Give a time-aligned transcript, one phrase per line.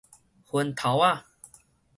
[0.49, 1.23] 薰頭仔